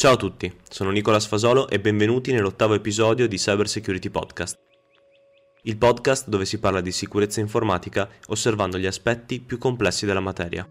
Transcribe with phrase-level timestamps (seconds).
[0.00, 4.58] Ciao a tutti, sono Nicola Sfasolo e benvenuti nell'ottavo episodio di Cyber Security Podcast.
[5.64, 10.66] Il podcast dove si parla di sicurezza informatica osservando gli aspetti più complessi della materia.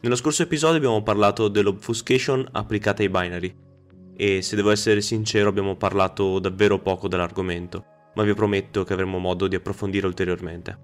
[0.00, 3.52] Nello scorso episodio abbiamo parlato dell'obfuscation applicata ai binary
[4.16, 7.84] e se devo essere sincero abbiamo parlato davvero poco dell'argomento,
[8.14, 10.78] ma vi prometto che avremo modo di approfondire ulteriormente.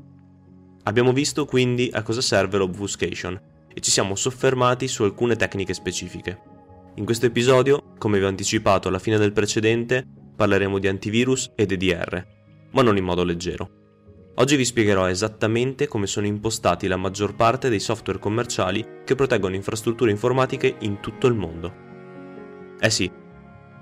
[0.83, 3.41] Abbiamo visto quindi a cosa serve l'obfuscation
[3.73, 6.52] e ci siamo soffermati su alcune tecniche specifiche.
[6.97, 10.07] In questo episodio, come vi ho anticipato alla fine del precedente,
[10.37, 12.27] parleremo di antivirus ed EDR,
[12.73, 13.71] ma non in modo leggero.
[14.35, 19.55] Oggi vi spiegherò esattamente come sono impostati la maggior parte dei software commerciali che proteggono
[19.55, 21.73] infrastrutture informatiche in tutto il mondo.
[22.79, 23.11] Eh sì,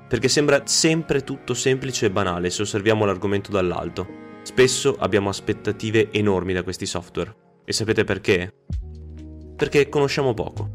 [0.07, 4.07] perché sembra sempre tutto semplice e banale se osserviamo l'argomento dall'alto.
[4.43, 7.35] Spesso abbiamo aspettative enormi da questi software.
[7.65, 8.55] E sapete perché?
[9.57, 10.71] Perché conosciamo poco.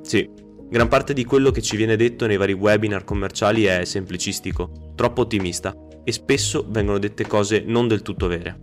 [0.00, 0.28] Sì,
[0.72, 5.20] Gran parte di quello che ci viene detto nei vari webinar commerciali è semplicistico, troppo
[5.20, 8.58] ottimista e spesso vengono dette cose non del tutto vere.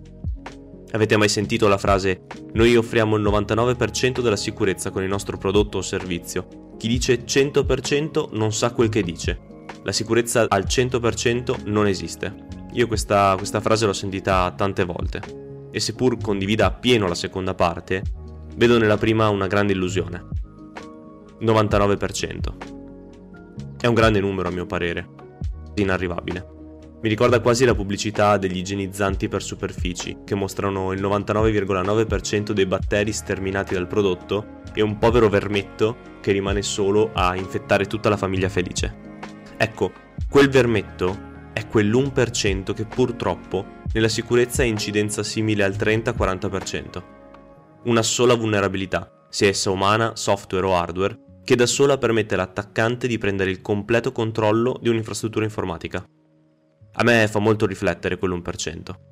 [0.94, 5.78] Avete mai sentito la frase noi offriamo il 99% della sicurezza con il nostro prodotto
[5.78, 6.74] o servizio?
[6.80, 9.40] Chi dice 100% non sa quel che dice.
[9.84, 12.34] La sicurezza al 100% non esiste.
[12.72, 15.22] Io questa, questa frase l'ho sentita tante volte
[15.70, 18.02] e seppur condivida appieno la seconda parte,
[18.56, 20.40] vedo nella prima una grande illusione.
[21.42, 22.78] 99%.
[23.80, 25.08] È un grande numero a mio parere,
[25.76, 26.58] inarrivabile.
[27.02, 33.14] Mi ricorda quasi la pubblicità degli igienizzanti per superfici, che mostrano il 99,9% dei batteri
[33.14, 38.50] sterminati dal prodotto e un povero vermetto che rimane solo a infettare tutta la famiglia
[38.50, 39.08] felice.
[39.56, 39.94] Ecco,
[40.30, 47.04] quel vermetto è quell'1% che purtroppo nella sicurezza ha incidenza simile al 30-40%.
[47.86, 53.18] Una sola vulnerabilità, sia essa umana, software o hardware, che da sola permette all'attaccante di
[53.18, 56.06] prendere il completo controllo di un'infrastruttura informatica.
[56.94, 59.08] A me fa molto riflettere quell'1%.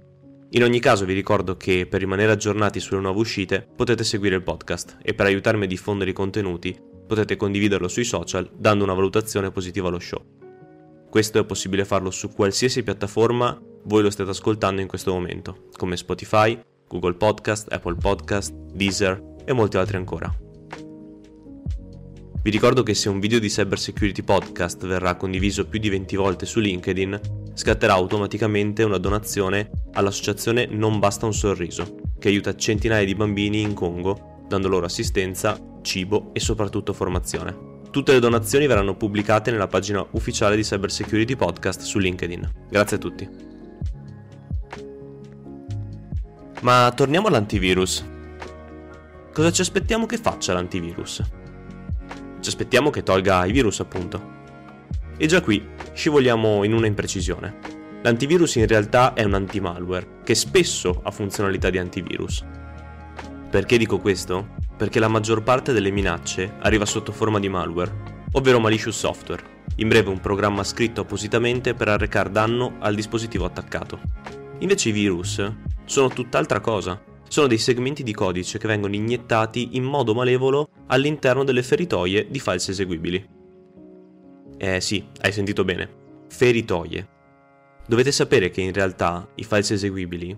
[0.51, 4.43] In ogni caso vi ricordo che per rimanere aggiornati sulle nuove uscite potete seguire il
[4.43, 9.51] podcast e per aiutarmi a diffondere i contenuti potete condividerlo sui social dando una valutazione
[9.51, 10.23] positiva allo show.
[11.09, 15.95] Questo è possibile farlo su qualsiasi piattaforma voi lo state ascoltando in questo momento, come
[15.97, 20.46] Spotify, Google Podcast, Apple Podcast, Deezer e molti altri ancora.
[22.47, 26.15] Vi ricordo che se un video di Cyber Security Podcast verrà condiviso più di 20
[26.15, 27.19] volte su LinkedIn,
[27.53, 33.73] scatterà automaticamente una donazione all'associazione Non Basta un Sorriso, che aiuta centinaia di bambini in
[33.73, 37.81] Congo, dando loro assistenza, cibo e soprattutto formazione.
[37.91, 42.49] Tutte le donazioni verranno pubblicate nella pagina ufficiale di Cyber Security Podcast su LinkedIn.
[42.69, 43.29] Grazie a tutti.
[46.61, 48.05] Ma torniamo all'antivirus.
[49.33, 51.21] Cosa ci aspettiamo che faccia l'antivirus?
[52.39, 54.35] Ci aspettiamo che tolga i virus, appunto.
[55.17, 57.75] E già qui scivoliamo in una imprecisione.
[58.03, 62.45] L'antivirus in realtà è un anti-malware, che spesso ha funzionalità di antivirus.
[63.49, 64.55] Perché dico questo?
[64.77, 69.87] Perché la maggior parte delle minacce arriva sotto forma di malware, ovvero malicious software, in
[69.87, 73.99] breve un programma scritto appositamente per arrecare danno al dispositivo attaccato.
[74.59, 75.51] Invece i virus
[75.85, 81.43] sono tutt'altra cosa, sono dei segmenti di codice che vengono iniettati in modo malevolo all'interno
[81.43, 83.27] delle feritoie di file eseguibili.
[84.57, 85.89] Eh sì, hai sentito bene,
[86.29, 87.07] feritoie.
[87.87, 90.37] Dovete sapere che in realtà i file eseguibili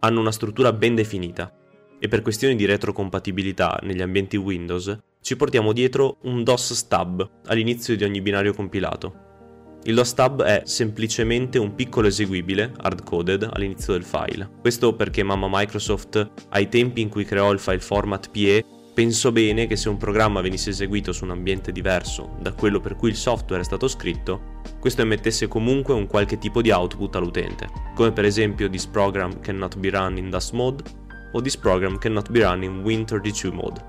[0.00, 1.54] hanno una struttura ben definita
[1.98, 7.94] e per questioni di retrocompatibilità negli ambienti Windows ci portiamo dietro un DOS stub all'inizio
[7.94, 9.28] di ogni binario compilato
[9.84, 14.48] il LostHub è semplicemente un piccolo eseguibile, hard-coded, all'inizio del file.
[14.60, 19.66] Questo perché mamma Microsoft, ai tempi in cui creò il file format PE, pensò bene
[19.66, 23.16] che se un programma venisse eseguito su un ambiente diverso da quello per cui il
[23.16, 28.26] software è stato scritto, questo emettesse comunque un qualche tipo di output all'utente, come per
[28.26, 30.84] esempio this program cannot be run in DOS mode
[31.32, 33.84] o this program cannot be run in Win32 mode.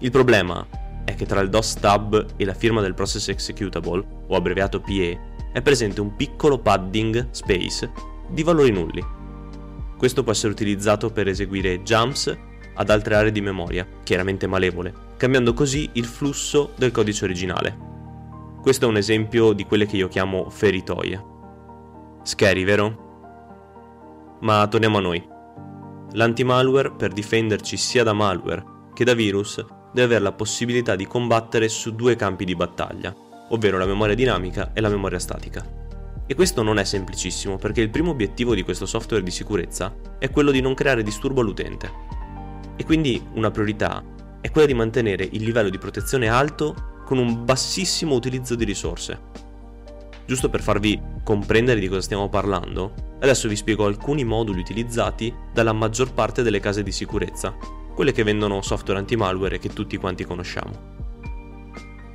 [0.00, 0.66] Il problema
[1.10, 5.28] è che tra il DOS stub e la firma del process executable, o abbreviato PE,
[5.52, 7.90] è presente un piccolo padding space
[8.28, 9.04] di valori nulli.
[9.96, 12.36] Questo può essere utilizzato per eseguire jumps
[12.74, 17.88] ad altre aree di memoria, chiaramente malevole, cambiando così il flusso del codice originale.
[18.62, 21.22] Questo è un esempio di quelle che io chiamo feritoie.
[22.22, 24.38] Scary, vero?
[24.40, 25.28] Ma torniamo a noi.
[26.12, 28.64] L'anti-malware, per difenderci sia da malware
[28.94, 33.14] che da virus, deve avere la possibilità di combattere su due campi di battaglia,
[33.48, 35.78] ovvero la memoria dinamica e la memoria statica.
[36.26, 40.30] E questo non è semplicissimo perché il primo obiettivo di questo software di sicurezza è
[40.30, 41.90] quello di non creare disturbo all'utente.
[42.76, 44.02] E quindi una priorità
[44.40, 49.20] è quella di mantenere il livello di protezione alto con un bassissimo utilizzo di risorse.
[50.24, 55.72] Giusto per farvi comprendere di cosa stiamo parlando, adesso vi spiego alcuni moduli utilizzati dalla
[55.72, 57.52] maggior parte delle case di sicurezza,
[58.00, 60.72] quelle che vendono software anti-malware che tutti quanti conosciamo.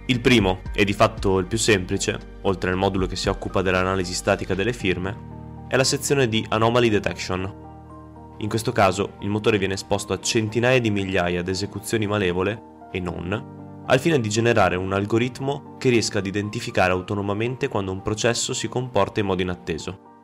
[0.07, 4.15] Il primo, e di fatto il più semplice, oltre al modulo che si occupa dell'analisi
[4.15, 8.33] statica delle firme, è la sezione di Anomaly Detection.
[8.39, 12.99] In questo caso il motore viene esposto a centinaia di migliaia di esecuzioni malevole, e
[12.99, 18.55] non, al fine di generare un algoritmo che riesca ad identificare autonomamente quando un processo
[18.55, 20.14] si comporta in modo inatteso.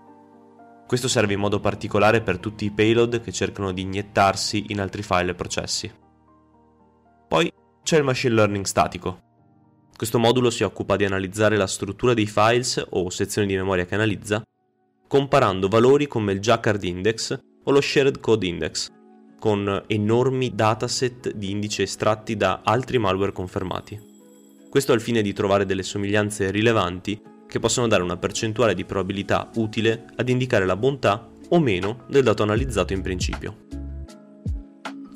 [0.92, 5.04] Questo serve in modo particolare per tutti i payload che cercano di iniettarsi in altri
[5.04, 5.90] file e processi.
[7.30, 7.50] Poi
[7.82, 9.22] c'è il machine learning statico,
[9.96, 13.96] questo modulo si occupa di analizzare la struttura dei files o sezioni di memoria che
[13.96, 14.44] analizza,
[15.08, 18.90] comparando valori come il Jacquard Index o lo Shared Code Index,
[19.40, 23.98] con enormi dataset di indici estratti da altri malware confermati.
[24.70, 29.50] Questo al fine di trovare delle somiglianze rilevanti che possono dare una percentuale di probabilità
[29.56, 33.66] utile ad indicare la bontà o meno del dato analizzato in principio.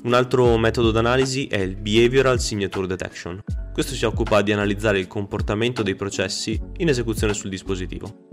[0.02, 3.42] Un altro metodo d'analisi è il Behavioral Signature Detection,
[3.72, 8.28] questo si occupa di analizzare il comportamento dei processi in esecuzione sul dispositivo.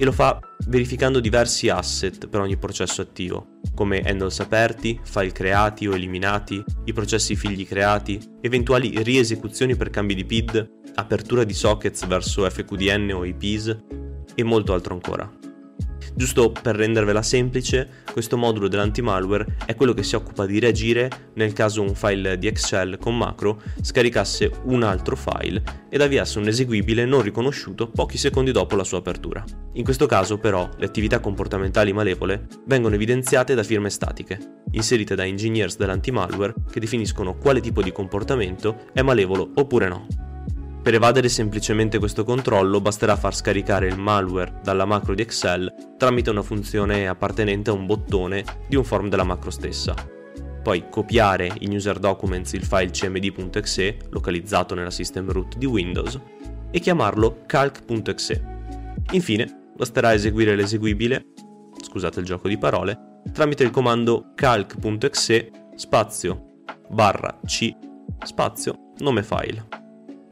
[0.00, 5.86] E lo fa verificando diversi asset per ogni processo attivo, come handles aperti, file creati
[5.86, 12.06] o eliminati, i processi figli creati, eventuali riesecuzioni per cambi di PID, apertura di sockets
[12.06, 13.76] verso FQDN o IPs
[14.34, 15.39] e molto altro ancora.
[16.14, 21.52] Giusto per rendervela semplice, questo modulo dell'anti-malware è quello che si occupa di reagire nel
[21.52, 27.04] caso un file di Excel con macro scaricasse un altro file ed avviasse un eseguibile
[27.04, 29.42] non riconosciuto pochi secondi dopo la sua apertura.
[29.74, 34.38] In questo caso però le attività comportamentali malevole vengono evidenziate da firme statiche,
[34.72, 40.29] inserite da engineers dell'anti-malware che definiscono quale tipo di comportamento è malevolo oppure no.
[40.82, 46.30] Per evadere semplicemente questo controllo basterà far scaricare il malware dalla macro di Excel tramite
[46.30, 49.94] una funzione appartenente a un bottone di un form della macro stessa.
[50.62, 56.18] Poi copiare in user documents il file cmd.exe localizzato nella system root di Windows
[56.70, 58.44] e chiamarlo calc.exe.
[59.10, 61.26] Infine basterà eseguire l'eseguibile,
[61.82, 67.70] scusate il gioco di parole, tramite il comando calc.exe spazio barra c
[68.24, 69.80] spazio nome file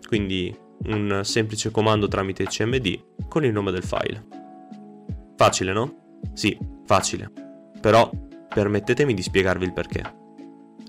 [0.08, 0.56] quindi
[0.86, 4.26] un semplice comando tramite cmd con il nome del file.
[5.36, 6.16] Facile, no?
[6.32, 7.30] Sì, facile.
[7.78, 8.10] Però
[8.48, 10.16] permettetemi di spiegarvi il perché.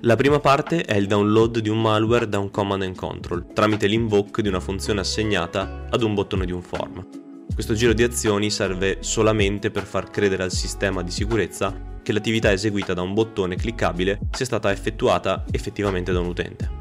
[0.04, 3.88] La prima parte è il download di un malware da un command and control tramite
[3.88, 7.06] l'invoke di una funzione assegnata ad un bottone di un form.
[7.54, 12.54] Questo giro di azioni serve solamente per far credere al sistema di sicurezza che l'attività
[12.54, 16.79] eseguita da un bottone cliccabile sia stata effettuata effettivamente da un utente.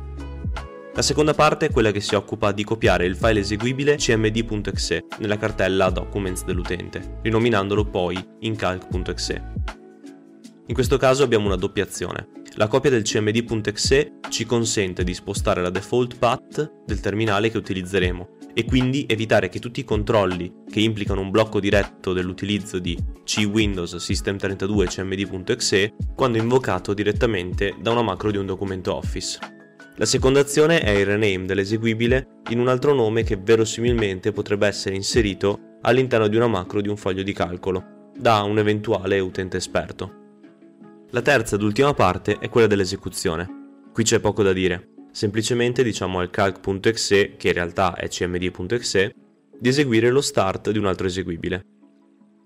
[0.98, 5.36] La seconda parte è quella che si occupa di copiare il file eseguibile cmd.exe nella
[5.36, 9.52] cartella documents dell'utente, rinominandolo poi in calc.exe.
[10.66, 12.26] In questo caso abbiamo una doppia azione.
[12.56, 18.30] La copia del cmd.exe ci consente di spostare la default path del terminale che utilizzeremo
[18.52, 23.94] e quindi evitare che tutti i controlli che implicano un blocco diretto dell'utilizzo di cwindows
[23.94, 29.57] system32 cmd.exe quando invocato direttamente da una macro di un documento Office.
[29.98, 34.94] La seconda azione è il rename dell'eseguibile in un altro nome che verosimilmente potrebbe essere
[34.94, 40.12] inserito all'interno di una macro di un foglio di calcolo, da un eventuale utente esperto.
[41.10, 43.88] La terza ed ultima parte è quella dell'esecuzione.
[43.92, 49.14] Qui c'è poco da dire, semplicemente diciamo al calc.exe, che in realtà è cmd.exe,
[49.58, 51.64] di eseguire lo start di un altro eseguibile.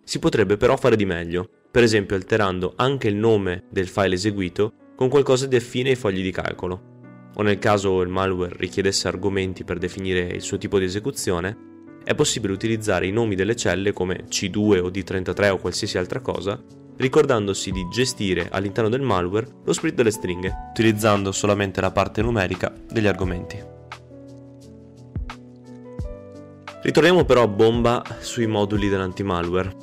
[0.03, 4.73] Si potrebbe però fare di meglio, per esempio alterando anche il nome del file eseguito
[4.97, 6.92] con qualcosa di affine ai fogli di calcolo
[7.35, 11.71] o nel caso il malware richiedesse argomenti per definire il suo tipo di esecuzione,
[12.05, 16.61] è possibile utilizzare i nomi delle celle come C2 o D33 o qualsiasi altra cosa,
[16.97, 22.73] ricordandosi di gestire all'interno del malware lo split delle stringhe, utilizzando solamente la parte numerica
[22.91, 23.71] degli argomenti.
[26.83, 29.77] Ritorniamo però a bomba sui moduli dell'anti-malware.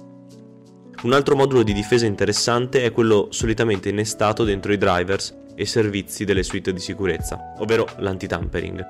[1.03, 6.23] Un altro modulo di difesa interessante è quello solitamente innestato dentro i drivers e servizi
[6.23, 8.81] delle suite di sicurezza, ovvero l'anti-tampering.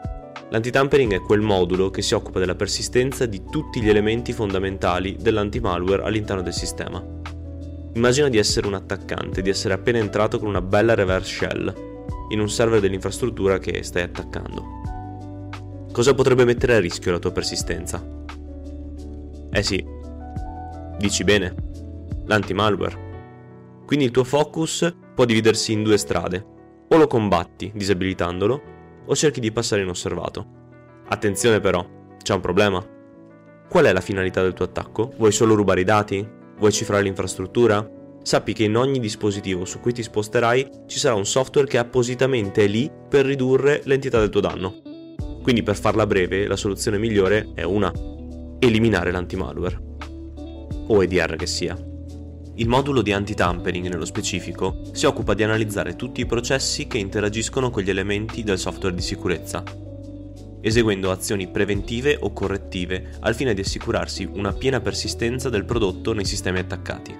[0.52, 6.04] L'anti-tampering è quel modulo che si occupa della persistenza di tutti gli elementi fondamentali dell'anti-malware
[6.04, 7.04] all'interno del sistema.
[7.94, 11.74] Immagina di essere un attaccante, di essere appena entrato con una bella reverse shell
[12.30, 15.88] in un server dell'infrastruttura che stai attaccando.
[15.92, 18.00] Cosa potrebbe mettere a rischio la tua persistenza?
[19.52, 19.84] Eh sì,
[21.00, 21.56] dici bene,
[22.26, 23.08] l'anti-malware.
[23.88, 26.58] Quindi il tuo focus può dividersi in due strade
[26.90, 28.62] o lo combatti disabilitandolo
[29.06, 30.58] o cerchi di passare inosservato.
[31.08, 31.86] Attenzione però,
[32.22, 32.86] c'è un problema.
[33.68, 35.14] Qual è la finalità del tuo attacco?
[35.18, 36.28] Vuoi solo rubare i dati?
[36.58, 37.98] Vuoi cifrare l'infrastruttura?
[38.22, 42.64] Sappi che in ogni dispositivo su cui ti sposterai ci sarà un software che appositamente
[42.64, 44.82] è lì per ridurre l'entità del tuo danno.
[45.42, 47.92] Quindi per farla breve, la soluzione migliore è una.
[48.60, 49.80] Eliminare l'antimalware.
[50.88, 51.89] O EDR che sia.
[52.60, 57.70] Il modulo di anti-tampering, nello specifico, si occupa di analizzare tutti i processi che interagiscono
[57.70, 59.64] con gli elementi del software di sicurezza,
[60.60, 66.26] eseguendo azioni preventive o correttive al fine di assicurarsi una piena persistenza del prodotto nei
[66.26, 67.16] sistemi attaccati.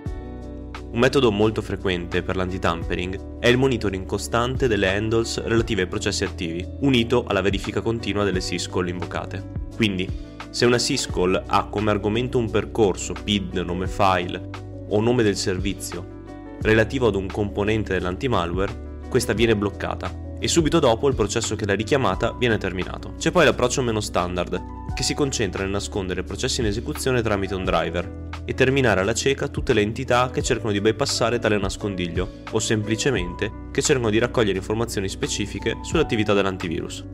[0.92, 6.26] Un metodo molto frequente per l'anti-tampering è il monitoring costante delle handles relative ai processi
[6.26, 9.42] attivi, unito alla verifica continua delle syscall invocate.
[9.74, 10.06] Quindi,
[10.50, 16.18] se una syscall ha come argomento un percorso, PID, nome file o nome del servizio
[16.62, 21.74] relativo ad un componente dell'antimalware, questa viene bloccata e subito dopo il processo che l'ha
[21.74, 23.14] richiamata viene terminato.
[23.18, 24.62] C'è poi l'approccio meno standard,
[24.96, 29.48] che si concentra nel nascondere processi in esecuzione tramite un driver e terminare alla cieca
[29.48, 34.58] tutte le entità che cercano di bypassare tale nascondiglio o semplicemente che cercano di raccogliere
[34.58, 37.06] informazioni specifiche sull'attività dell'antivirus.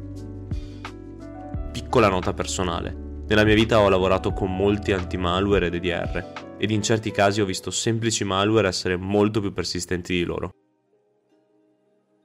[1.72, 3.04] Piccola nota personale.
[3.28, 7.46] Nella mia vita ho lavorato con molti anti-malware ed EDR ed in certi casi ho
[7.46, 10.52] visto semplici malware essere molto più persistenti di loro.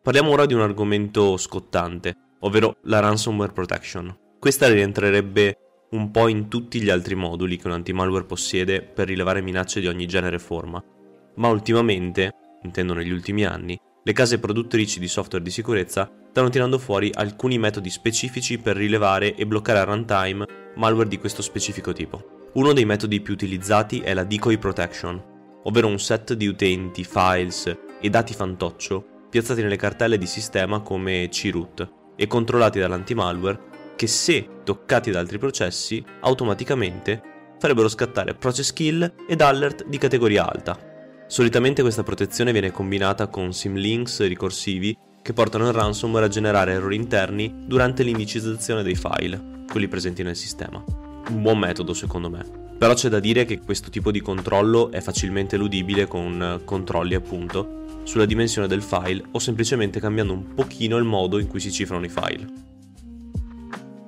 [0.02, 4.16] Parliamo ora di un argomento scottante, ovvero la ransomware protection.
[4.38, 5.56] Questa rientrerebbe
[5.90, 9.88] un po' in tutti gli altri moduli che un anti-malware possiede per rilevare minacce di
[9.88, 10.82] ogni genere e forma,
[11.36, 12.30] ma ultimamente,
[12.62, 17.58] intendo negli ultimi anni, le case produttrici di software di sicurezza stanno tirando fuori alcuni
[17.58, 20.46] metodi specifici per rilevare e bloccare a runtime
[20.76, 22.39] malware di questo specifico tipo.
[22.52, 25.22] Uno dei metodi più utilizzati è la decoy protection,
[25.62, 31.28] ovvero un set di utenti, files e dati fantoccio piazzati nelle cartelle di sistema come
[31.30, 37.22] CRoot e controllati dall'antimalware che se toccati da altri processi automaticamente
[37.60, 40.76] farebbero scattare process kill ed alert di categoria alta.
[41.28, 46.96] Solitamente questa protezione viene combinata con symlinks ricorsivi che portano il ransomware a generare errori
[46.96, 52.44] interni durante l'indicizzazione dei file, quelli presenti nel sistema un buon metodo secondo me.
[52.78, 57.78] Però c'è da dire che questo tipo di controllo è facilmente eludibile con controlli appunto
[58.04, 62.04] sulla dimensione del file o semplicemente cambiando un pochino il modo in cui si cifrano
[62.04, 62.68] i file.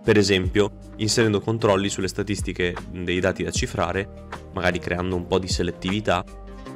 [0.03, 5.49] Per esempio, inserendo controlli sulle statistiche dei dati da cifrare, magari creando un po' di
[5.49, 6.25] selettività,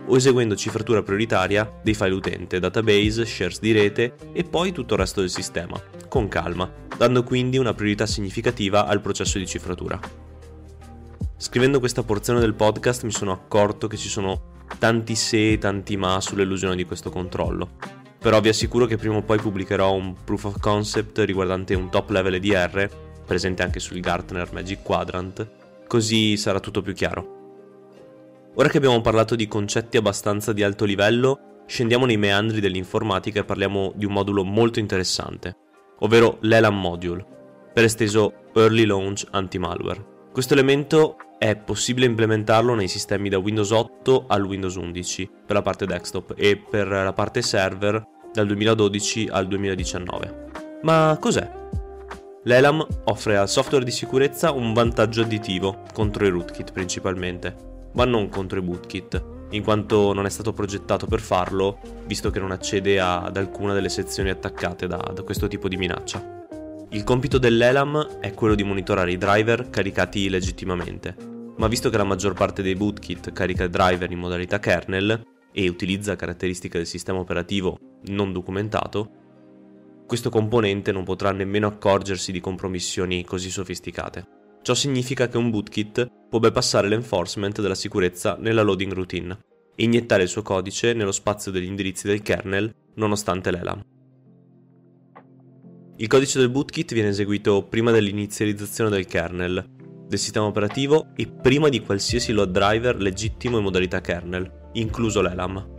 [0.08, 5.00] o eseguendo cifratura prioritaria dei file utente, database, shares di rete e poi tutto il
[5.00, 9.98] resto del sistema, con calma, dando quindi una priorità significativa al processo di cifratura.
[11.38, 15.98] Scrivendo questa porzione del podcast mi sono accorto che ci sono tanti se e tanti
[15.98, 17.72] ma sull'illusione di questo controllo.
[18.18, 22.08] Però vi assicuro che prima o poi pubblicherò un proof of concept riguardante un top
[22.08, 22.88] level EDR,
[23.26, 25.46] presente anche sul Gartner Magic Quadrant,
[25.86, 27.34] così sarà tutto più chiaro.
[28.54, 33.44] Ora che abbiamo parlato di concetti abbastanza di alto livello, scendiamo nei meandri dell'informatica e
[33.44, 35.54] parliamo di un modulo molto interessante,
[35.98, 37.24] ovvero l'ELAM Module,
[37.74, 40.14] per esteso Early Launch Anti-Malware.
[40.36, 45.62] Questo elemento è possibile implementarlo nei sistemi da Windows 8 al Windows 11 per la
[45.62, 50.48] parte desktop e per la parte server dal 2012 al 2019.
[50.82, 51.50] Ma cos'è?
[52.42, 58.28] L'ELAM offre al software di sicurezza un vantaggio additivo contro i rootkit principalmente, ma non
[58.28, 63.00] contro i bootkit, in quanto non è stato progettato per farlo, visto che non accede
[63.00, 66.35] ad alcuna delle sezioni attaccate da, da questo tipo di minaccia.
[66.90, 71.16] Il compito dell'ELAM è quello di monitorare i driver caricati legittimamente,
[71.56, 75.20] ma visto che la maggior parte dei bootkit carica driver in modalità kernel
[75.52, 79.10] e utilizza caratteristiche del sistema operativo non documentato,
[80.06, 84.24] questo componente non potrà nemmeno accorgersi di compromissioni così sofisticate.
[84.62, 89.36] Ciò significa che un bootkit può bypassare l'enforcement della sicurezza nella loading routine
[89.74, 93.82] e iniettare il suo codice nello spazio degli indirizzi del kernel nonostante l'ELAM.
[95.98, 99.64] Il codice del bootkit viene eseguito prima dell'inizializzazione del kernel,
[100.06, 105.74] del sistema operativo e prima di qualsiasi load driver legittimo in modalità kernel, incluso l'ELAM.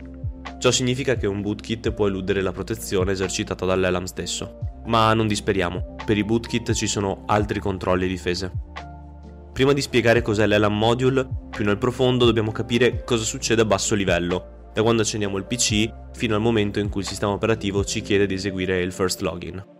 [0.58, 4.58] Ciò significa che un bootkit può eludere la protezione esercitata dall'ELAM stesso.
[4.86, 8.50] Ma non disperiamo, per i bootkit ci sono altri controlli e difese.
[9.52, 13.94] Prima di spiegare cos'è l'ELAM module, più nel profondo dobbiamo capire cosa succede a basso
[13.94, 18.00] livello, da quando accendiamo il PC fino al momento in cui il sistema operativo ci
[18.00, 19.76] chiede di eseguire il first login.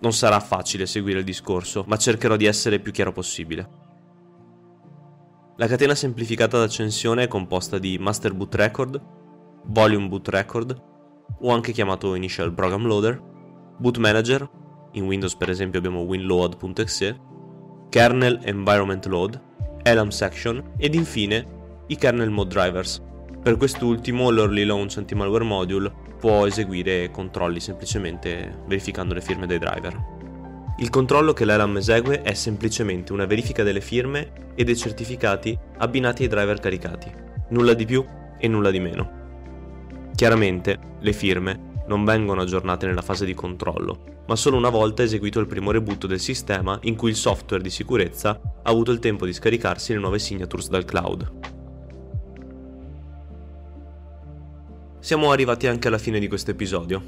[0.00, 3.68] Non sarà facile seguire il discorso, ma cercherò di essere più chiaro possibile.
[5.56, 9.00] La catena semplificata d'accensione è composta di Master Boot Record,
[9.64, 10.82] Volume Boot Record,
[11.40, 13.22] o anche chiamato Initial Program Loader,
[13.78, 14.48] Boot Manager,
[14.92, 17.20] in Windows per esempio abbiamo winload.exe,
[17.88, 19.40] kernel environment load,
[19.82, 21.46] Elm section ed infine
[21.86, 23.02] i kernel mode drivers.
[23.42, 30.14] Per quest'ultimo l'early launch anti-malware module può eseguire controlli semplicemente verificando le firme dei driver.
[30.78, 36.22] Il controllo che l'ELAM esegue è semplicemente una verifica delle firme e dei certificati abbinati
[36.22, 37.10] ai driver caricati,
[37.50, 38.04] nulla di più
[38.38, 39.10] e nulla di meno.
[40.14, 45.40] Chiaramente le firme non vengono aggiornate nella fase di controllo, ma solo una volta eseguito
[45.40, 49.24] il primo reboot del sistema in cui il software di sicurezza ha avuto il tempo
[49.24, 51.55] di scaricarsi le nuove signatures dal cloud.
[55.06, 57.00] Siamo arrivati anche alla fine di questo episodio.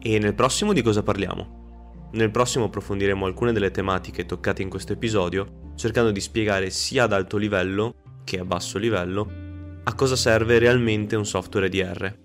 [0.00, 2.10] E nel prossimo di cosa parliamo?
[2.12, 7.12] Nel prossimo approfondiremo alcune delle tematiche toccate in questo episodio, cercando di spiegare sia ad
[7.12, 12.16] alto livello che a basso livello a cosa serve realmente un software EDR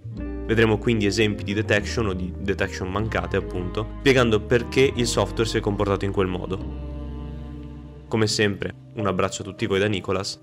[0.45, 5.57] Vedremo quindi esempi di detection o di detection mancate, appunto, spiegando perché il software si
[5.57, 8.05] è comportato in quel modo.
[8.07, 10.39] Come sempre, un abbraccio a tutti voi da Nicolas,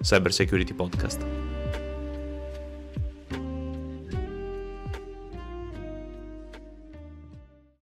[0.00, 1.45] Cyber Security Podcast.